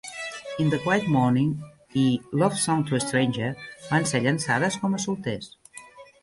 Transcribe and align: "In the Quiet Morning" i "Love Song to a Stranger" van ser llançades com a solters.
"In 0.57 0.71
the 0.73 0.79
Quiet 0.83 1.05
Morning" 1.15 1.51
i 1.95 2.05
"Love 2.31 2.57
Song 2.61 2.83
to 2.85 2.97
a 3.01 3.03
Stranger" 3.05 3.51
van 3.91 4.09
ser 4.13 4.23
llançades 4.25 4.79
com 4.87 4.97
a 5.01 5.05
solters. 5.07 5.53